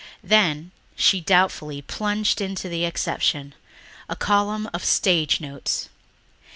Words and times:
Then 0.23 0.71
she 0.95 1.21
doubtfully 1.21 1.83
plunged 1.83 2.41
into 2.41 2.67
the 2.67 2.85
exception... 2.85 3.53
a 4.09 4.15
column 4.15 4.67
of 4.73 4.83
"Stage 4.83 5.39
Notes." 5.39 5.89